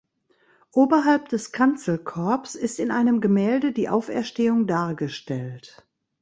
Oberhalb 0.71 1.29
des 1.29 1.51
Kanzelkorbs 1.51 2.55
ist 2.55 2.79
in 2.79 2.89
einem 2.89 3.21
Gemälde 3.21 3.71
die 3.71 3.87
Auferstehung 3.87 4.65
dargestellt. 4.65 5.85